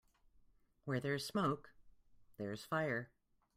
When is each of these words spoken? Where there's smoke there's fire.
Where 0.85 0.99
there's 0.99 1.27
smoke 1.27 1.73
there's 2.39 2.65
fire. 2.65 3.11